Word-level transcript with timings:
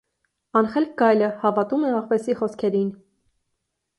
Անխելք 0.59 0.95
գայլը, 1.01 1.27
հավատում 1.43 1.85
է 1.89 1.93
աղվեսի 1.99 2.37
խոսքերին։ 2.41 2.91